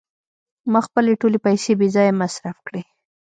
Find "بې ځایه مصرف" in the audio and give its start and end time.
1.79-2.57